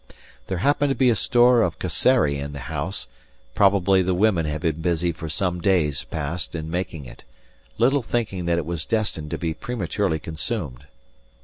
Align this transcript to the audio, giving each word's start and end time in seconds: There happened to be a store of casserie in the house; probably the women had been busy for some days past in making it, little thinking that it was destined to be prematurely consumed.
There 0.47 0.57
happened 0.57 0.89
to 0.89 0.95
be 0.95 1.11
a 1.11 1.15
store 1.15 1.61
of 1.61 1.77
casserie 1.77 2.39
in 2.39 2.53
the 2.53 2.73
house; 2.73 3.05
probably 3.53 4.01
the 4.01 4.15
women 4.15 4.47
had 4.47 4.61
been 4.61 4.81
busy 4.81 5.11
for 5.11 5.29
some 5.29 5.61
days 5.61 6.05
past 6.05 6.55
in 6.55 6.71
making 6.71 7.05
it, 7.05 7.23
little 7.77 8.01
thinking 8.01 8.45
that 8.45 8.57
it 8.57 8.65
was 8.65 8.83
destined 8.83 9.29
to 9.29 9.37
be 9.37 9.53
prematurely 9.53 10.17
consumed. 10.17 10.87